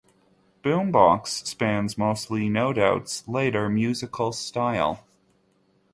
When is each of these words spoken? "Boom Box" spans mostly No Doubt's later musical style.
"Boom 0.63 0.91
Box" 0.91 1.43
spans 1.43 1.95
mostly 1.95 2.49
No 2.49 2.73
Doubt's 2.73 3.27
later 3.27 3.69
musical 3.69 4.31
style. 4.31 5.05